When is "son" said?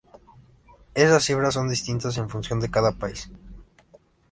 1.53-1.69